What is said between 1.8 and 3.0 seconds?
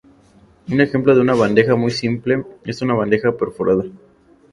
simple es una